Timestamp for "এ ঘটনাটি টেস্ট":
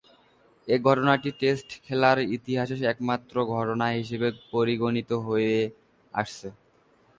0.67-1.69